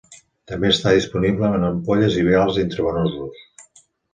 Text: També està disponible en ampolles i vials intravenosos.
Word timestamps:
També 0.51 0.71
està 0.75 0.93
disponible 0.95 1.51
en 1.59 1.67
ampolles 1.69 2.17
i 2.23 2.27
vials 2.31 2.61
intravenosos. 2.65 3.45